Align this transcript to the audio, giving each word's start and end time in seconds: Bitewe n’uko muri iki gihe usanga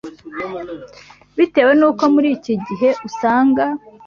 Bitewe 1.37 1.71
n’uko 1.79 2.03
muri 2.13 2.27
iki 2.37 2.53
gihe 2.67 2.89
usanga 3.07 3.63